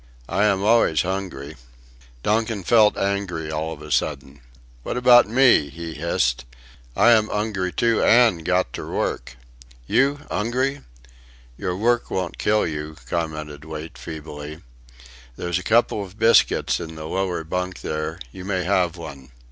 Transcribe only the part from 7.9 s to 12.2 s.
an' got ter work. You, 'ungry!" "Your work